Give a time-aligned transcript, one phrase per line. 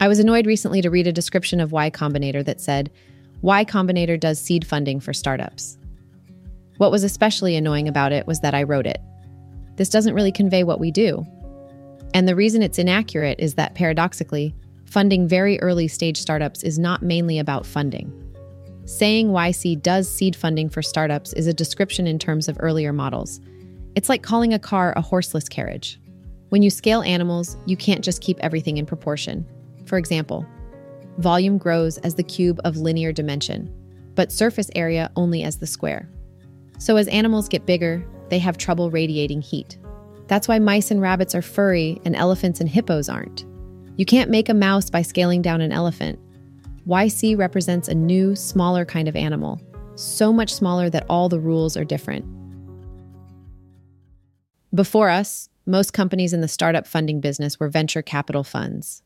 [0.00, 2.90] I was annoyed recently to read a description of Y Combinator that said,
[3.42, 5.76] Y Combinator does seed funding for startups.
[6.76, 9.00] What was especially annoying about it was that I wrote it.
[9.74, 11.26] This doesn't really convey what we do.
[12.14, 14.54] And the reason it's inaccurate is that paradoxically,
[14.84, 18.12] funding very early stage startups is not mainly about funding.
[18.86, 23.40] Saying YC does seed funding for startups is a description in terms of earlier models.
[23.96, 26.00] It's like calling a car a horseless carriage.
[26.50, 29.44] When you scale animals, you can't just keep everything in proportion.
[29.88, 30.46] For example,
[31.16, 33.72] volume grows as the cube of linear dimension,
[34.14, 36.06] but surface area only as the square.
[36.78, 39.78] So as animals get bigger, they have trouble radiating heat.
[40.26, 43.46] That's why mice and rabbits are furry and elephants and hippos aren't.
[43.96, 46.18] You can't make a mouse by scaling down an elephant.
[46.86, 49.58] YC represents a new, smaller kind of animal,
[49.94, 52.26] so much smaller that all the rules are different.
[54.74, 59.02] Before us, most companies in the startup funding business were venture capital funds.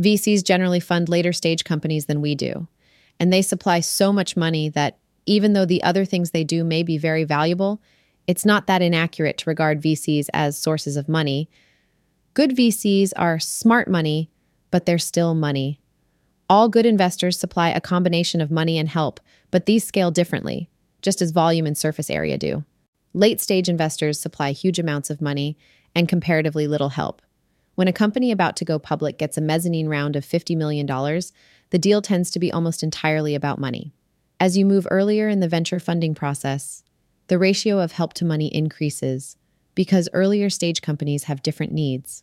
[0.00, 2.66] VCs generally fund later stage companies than we do,
[3.18, 6.82] and they supply so much money that even though the other things they do may
[6.82, 7.80] be very valuable,
[8.26, 11.50] it's not that inaccurate to regard VCs as sources of money.
[12.34, 14.30] Good VCs are smart money,
[14.70, 15.80] but they're still money.
[16.48, 20.70] All good investors supply a combination of money and help, but these scale differently,
[21.02, 22.64] just as volume and surface area do.
[23.12, 25.56] Late stage investors supply huge amounts of money
[25.94, 27.22] and comparatively little help.
[27.80, 31.78] When a company about to go public gets a mezzanine round of $50 million, the
[31.78, 33.94] deal tends to be almost entirely about money.
[34.38, 36.82] As you move earlier in the venture funding process,
[37.28, 39.38] the ratio of help to money increases
[39.74, 42.22] because earlier stage companies have different needs.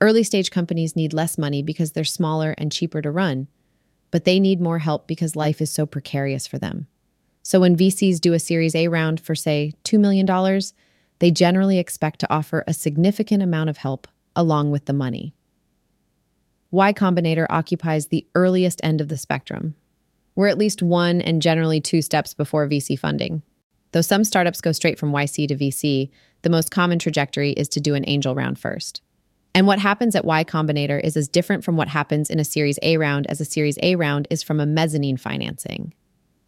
[0.00, 3.48] Early stage companies need less money because they're smaller and cheaper to run,
[4.12, 6.86] but they need more help because life is so precarious for them.
[7.42, 10.62] So when VCs do a Series A round for, say, $2 million,
[11.18, 14.06] they generally expect to offer a significant amount of help
[14.36, 15.34] along with the money.
[16.70, 19.74] Y Combinator occupies the earliest end of the spectrum.
[20.36, 23.42] We're at least one and generally two steps before VC funding.
[23.92, 26.10] Though some startups go straight from YC to VC,
[26.42, 29.00] the most common trajectory is to do an angel round first.
[29.54, 32.78] And what happens at Y Combinator is as different from what happens in a Series
[32.82, 35.94] A round as a Series A round is from a mezzanine financing.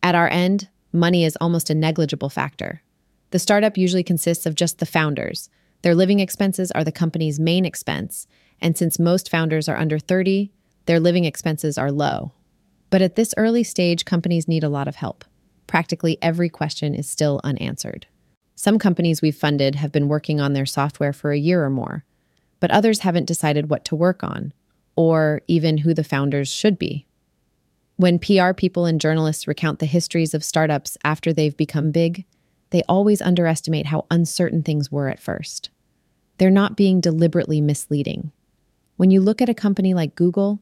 [0.03, 2.83] At our end, money is almost a negligible factor.
[3.31, 5.49] The startup usually consists of just the founders.
[5.83, 8.27] Their living expenses are the company's main expense,
[8.61, 10.53] and since most founders are under 30,
[10.87, 12.33] their living expenses are low.
[12.91, 15.25] But at this early stage, companies need a lot of help
[15.69, 18.09] practically every question is still unanswered.
[18.57, 22.05] Some companies we've funded have been working on their software for a year or more,
[22.59, 24.53] but others haven't decided what to work on,
[24.97, 27.07] or even who the founders should be.
[27.95, 32.25] When PR people and journalists recount the histories of startups after they've become big,
[32.71, 35.71] they always underestimate how uncertain things were at first.
[36.39, 38.33] They're not being deliberately misleading.
[38.97, 40.61] When you look at a company like Google,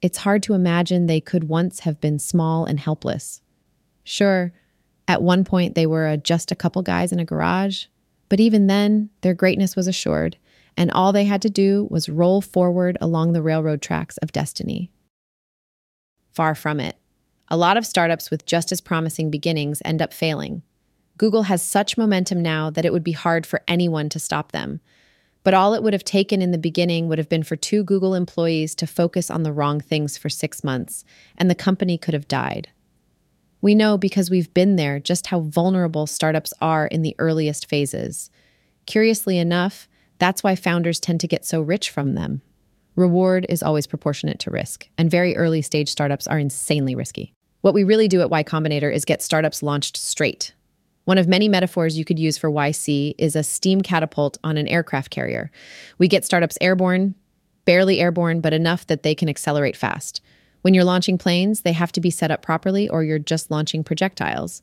[0.00, 3.42] it's hard to imagine they could once have been small and helpless.
[4.04, 4.52] Sure,
[5.06, 7.86] at one point they were just a couple guys in a garage,
[8.28, 10.36] but even then, their greatness was assured,
[10.76, 14.90] and all they had to do was roll forward along the railroad tracks of destiny.
[16.30, 16.96] Far from it.
[17.48, 20.62] A lot of startups with just as promising beginnings end up failing.
[21.18, 24.80] Google has such momentum now that it would be hard for anyone to stop them.
[25.44, 28.14] But all it would have taken in the beginning would have been for two Google
[28.14, 31.04] employees to focus on the wrong things for six months,
[31.36, 32.68] and the company could have died.
[33.60, 38.30] We know because we've been there just how vulnerable startups are in the earliest phases.
[38.86, 42.42] Curiously enough, that's why founders tend to get so rich from them.
[42.94, 47.32] Reward is always proportionate to risk, and very early stage startups are insanely risky.
[47.60, 50.52] What we really do at Y Combinator is get startups launched straight.
[51.08, 54.68] One of many metaphors you could use for YC is a steam catapult on an
[54.68, 55.50] aircraft carrier.
[55.96, 57.14] We get startups airborne,
[57.64, 60.20] barely airborne, but enough that they can accelerate fast.
[60.60, 63.82] When you're launching planes, they have to be set up properly or you're just launching
[63.82, 64.60] projectiles.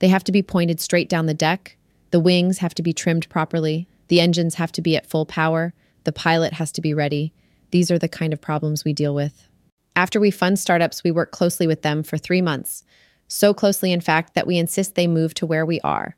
[0.00, 1.78] They have to be pointed straight down the deck.
[2.10, 3.88] The wings have to be trimmed properly.
[4.08, 5.72] The engines have to be at full power.
[6.04, 7.32] The pilot has to be ready.
[7.70, 9.48] These are the kind of problems we deal with.
[9.96, 12.84] After we fund startups, we work closely with them for three months.
[13.28, 16.16] So closely, in fact, that we insist they move to where we are.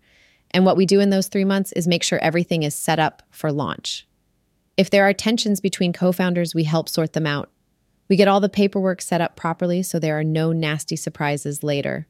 [0.51, 3.23] And what we do in those three months is make sure everything is set up
[3.31, 4.07] for launch.
[4.77, 7.51] If there are tensions between co founders, we help sort them out.
[8.09, 12.07] We get all the paperwork set up properly so there are no nasty surprises later.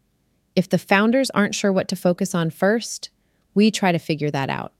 [0.55, 3.11] If the founders aren't sure what to focus on first,
[3.55, 4.73] we try to figure that out.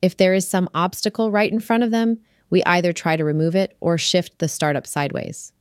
[0.00, 3.54] If there is some obstacle right in front of them, we either try to remove
[3.54, 5.52] it or shift the startup sideways.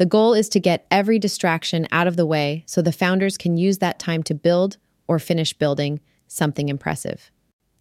[0.00, 3.58] The goal is to get every distraction out of the way so the founders can
[3.58, 7.30] use that time to build or finish building something impressive.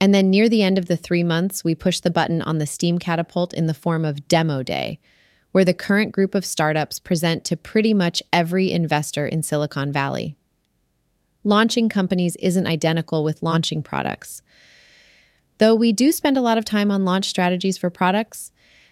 [0.02, 2.66] And then near the end of the three months, we push the button on the
[2.66, 5.00] Steam catapult in the form of Demo Day,
[5.54, 10.36] where the current group of startups present to pretty much every investor in Silicon Valley.
[11.46, 14.42] Launching companies isn't identical with launching products.
[15.58, 18.52] Though we do spend a lot of time on launch strategies for products,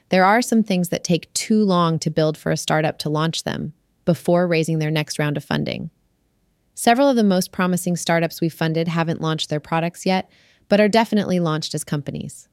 [0.10, 3.44] there are some things that take too long to build for a startup to launch
[3.44, 3.74] them
[4.06, 5.90] before raising their next round of funding.
[6.74, 10.30] Several of the most promising startups we've funded haven't launched their products yet,
[10.70, 12.48] but are definitely launched as companies.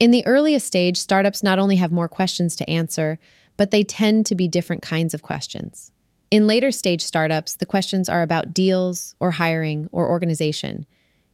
[0.00, 3.18] In the earliest stage, startups not only have more questions to answer,
[3.56, 5.90] but they tend to be different kinds of questions.
[6.30, 10.86] In later stage startups, the questions are about deals or hiring or organization.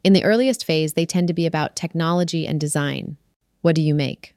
[0.03, 3.17] In the earliest phase, they tend to be about technology and design.
[3.61, 4.34] What do you make?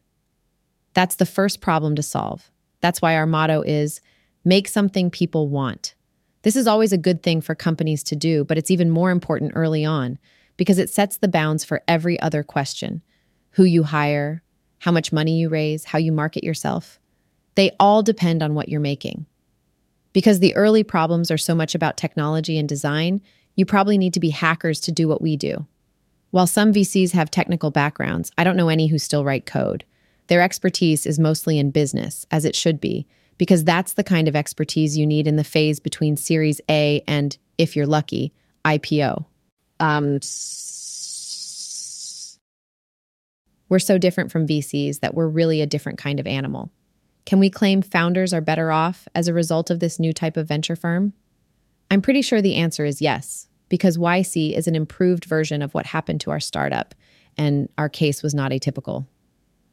[0.98, 2.50] That's the first problem to solve.
[2.82, 4.02] That's why our motto is
[4.44, 5.94] make something people want.
[6.42, 9.52] This is always a good thing for companies to do, but it's even more important
[9.54, 10.18] early on
[10.58, 13.04] because it sets the bounds for every other question
[13.52, 14.42] who you hire,
[14.80, 17.00] how much money you raise, how you market yourself.
[17.54, 19.28] They all depend on what you're making.
[20.14, 23.22] Because the early problems are so much about technology and design,
[23.56, 25.68] you probably need to be hackers to do what we do.
[26.32, 29.86] While some VCs have technical backgrounds, I don't know any who still write code.
[30.28, 33.08] Their expertise is mostly in business, as it should be,
[33.38, 37.38] because that's the kind of expertise you need in the phase between Series A and,
[37.58, 38.34] if you're lucky,
[38.66, 39.26] IPO.
[39.80, 40.20] Um,
[43.70, 46.72] we're so different from VCs that we're really a different kind of animal.
[47.26, 50.48] Can we claim founders are better off as a result of this new type of
[50.48, 51.14] venture firm?
[51.92, 55.88] I'm pretty sure the answer is yes, because YC is an improved version of what
[55.88, 56.96] happened to our startup,
[57.38, 59.06] and our case was not atypical.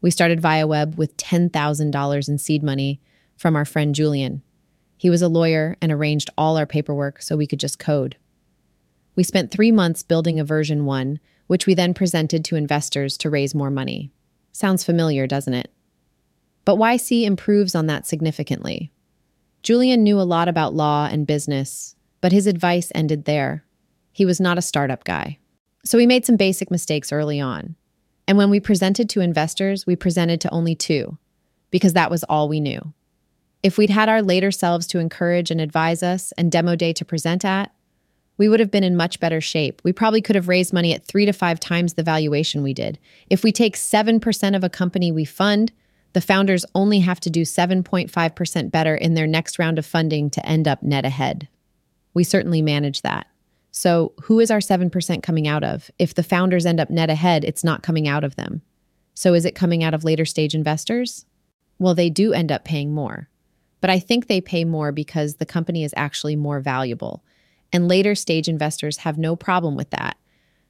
[0.04, 3.00] We started ViaWeb with $10,000 in seed money
[3.38, 4.42] from our friend Julian.
[4.98, 8.18] He was a lawyer and arranged all our paperwork so we could just code.
[9.16, 13.30] We spent three months building a version one, which we then presented to investors to
[13.30, 14.10] raise more money.
[14.52, 15.72] Sounds familiar, doesn't it?
[16.66, 18.92] But YC improves on that significantly.
[19.62, 23.64] Julian knew a lot about law and business, but his advice ended there.
[24.12, 25.38] He was not a startup guy.
[25.82, 27.76] So we made some basic mistakes early on.
[28.26, 31.18] And when we presented to investors, we presented to only two,
[31.70, 32.92] because that was all we knew.
[33.62, 37.04] If we'd had our later selves to encourage and advise us and demo day to
[37.04, 37.72] present at,
[38.36, 39.80] we would have been in much better shape.
[39.84, 42.98] We probably could have raised money at three to five times the valuation we did.
[43.30, 45.72] If we take 7% of a company we fund,
[46.14, 50.46] the founders only have to do 7.5% better in their next round of funding to
[50.46, 51.48] end up net ahead.
[52.12, 53.26] We certainly manage that.
[53.76, 55.90] So, who is our 7% coming out of?
[55.98, 58.62] If the founders end up net ahead, it's not coming out of them.
[59.14, 61.26] So, is it coming out of later stage investors?
[61.80, 63.28] Well, they do end up paying more.
[63.80, 67.24] But I think they pay more because the company is actually more valuable.
[67.72, 70.18] And later stage investors have no problem with that.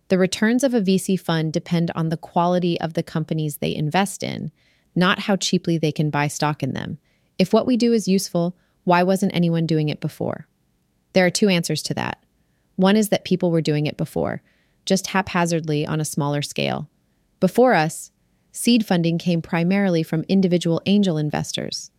[0.08, 4.22] The returns of a VC fund depend on the quality of the companies they invest
[4.22, 4.50] in,
[4.96, 6.96] not how cheaply they can buy stock in them.
[7.38, 10.46] If what we do is useful, why wasn't anyone doing it before?
[11.12, 12.23] There are two answers to that.
[12.76, 14.42] One is that people were doing it before,
[14.84, 16.88] just haphazardly on a smaller scale.
[17.40, 18.10] Before us,
[18.52, 21.90] seed funding came primarily from individual angel investors.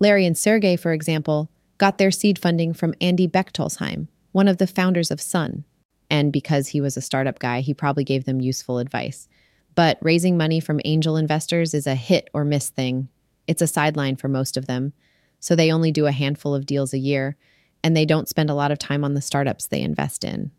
[0.00, 4.66] Larry and Sergey, for example, got their seed funding from Andy Bechtolsheim, one of the
[4.66, 5.64] founders of Sun.
[6.10, 9.28] And because he was a startup guy, he probably gave them useful advice.
[9.74, 13.08] But raising money from angel investors is a hit or miss thing.
[13.46, 14.92] It's a sideline for most of them.
[15.40, 17.36] So they only do a handful of deals a year,
[17.82, 20.50] and they don't spend a lot of time on the startups they invest in.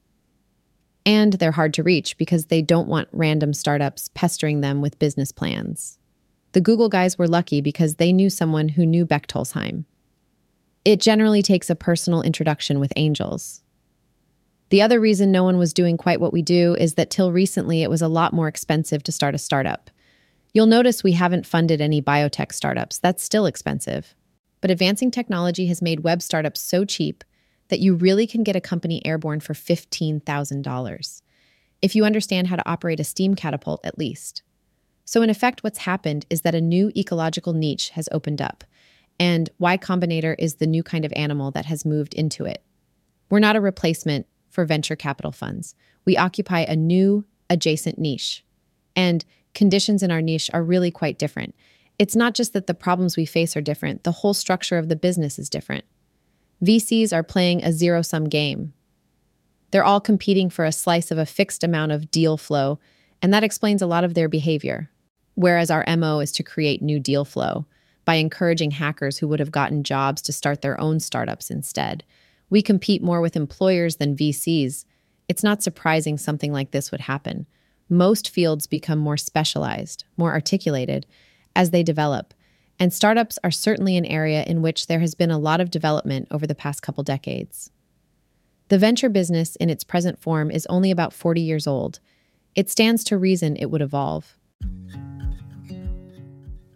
[1.06, 5.32] And they're hard to reach because they don't want random startups pestering them with business
[5.32, 5.98] plans.
[6.52, 9.86] The Google guys were lucky because they knew someone who knew Bechtolsheim.
[10.86, 13.62] It generally takes a personal introduction with angels.
[14.70, 17.84] The other reason no one was doing quite what we do is that till recently
[17.84, 19.90] it was a lot more expensive to start a startup.
[20.54, 23.00] You'll notice we haven't funded any biotech startups.
[23.00, 24.16] That's still expensive.
[24.62, 27.24] But advancing technology has made web startups so cheap
[27.70, 31.22] that you really can get a company airborne for $15,000.
[31.82, 34.44] If you understand how to operate a steam catapult, at least.
[35.06, 38.64] So, in effect, what's happened is that a new ecological niche has opened up,
[39.20, 42.64] and Y Combinator is the new kind of animal that has moved into it.
[43.30, 45.76] We're not a replacement for venture capital funds.
[46.06, 48.44] We occupy a new, adjacent niche.
[48.96, 49.24] And
[49.54, 51.56] conditions in our niche are really quite different.
[52.00, 54.96] It's not just that the problems we face are different, the whole structure of the
[54.96, 55.86] business is different.
[56.64, 58.74] VCs are playing a zero sum game.
[59.72, 62.80] They're all competing for a slice of a fixed amount of deal flow,
[63.22, 64.90] and that explains a lot of their behavior
[65.40, 67.66] whereas our MO is to create new deal flow
[68.04, 72.04] by encouraging hackers who would have gotten jobs to start their own startups instead.
[72.50, 74.84] We compete more with employers than VCs.
[75.30, 77.46] It's not surprising something like this would happen.
[77.88, 81.06] Most fields become more specialized, more articulated
[81.60, 82.34] as they develop,
[82.80, 86.30] And startups are certainly an area in which there has been a lot of development
[86.32, 87.70] over the past couple decades.
[88.70, 92.00] The venture business in its present form is only about 40 years old.
[92.56, 94.38] It stands to reason it would evolve.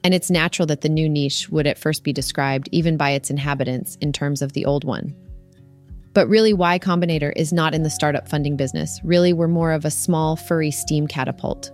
[0.03, 3.29] And it's natural that the new niche would at first be described, even by its
[3.29, 5.15] inhabitants, in terms of the old one.
[6.13, 8.99] But really, Y Combinator is not in the startup funding business.
[9.05, 11.71] Really, we're more of a small, furry steam catapult.